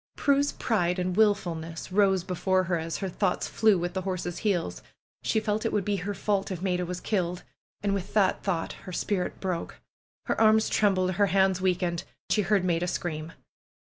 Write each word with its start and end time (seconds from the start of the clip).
Prue's 0.15 0.51
pride 0.53 0.97
and 0.97 1.15
wilfulness 1.15 1.91
rose 1.91 2.23
before 2.23 2.63
her 2.63 2.79
as 2.79 2.97
her 3.05 3.07
thoughts 3.07 3.47
flew 3.47 3.77
with 3.77 3.93
the 3.93 4.01
horse's 4.01 4.39
heels. 4.39 4.81
She 5.21 5.39
felt 5.39 5.63
it 5.63 5.71
would 5.71 5.85
be 5.85 5.97
her 5.97 6.15
fault 6.15 6.49
if 6.49 6.59
Maida 6.59 6.87
was 6.87 6.99
killed. 6.99 7.43
And 7.83 7.93
with 7.93 8.11
that 8.15 8.41
thought 8.41 8.73
her 8.89 8.93
spirit 8.93 9.39
broke. 9.39 9.79
Her 10.25 10.41
arms 10.41 10.69
trembled; 10.69 11.11
her 11.11 11.27
hands 11.27 11.61
weakened. 11.61 12.03
She 12.31 12.41
heard 12.41 12.63
Maida 12.65 12.87
scream. 12.87 13.33